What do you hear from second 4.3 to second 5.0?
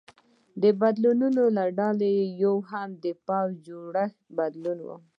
بدلول و